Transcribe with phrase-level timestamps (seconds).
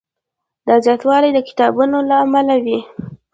[0.67, 2.67] دا زیاتوالی د کتابونو له امله و.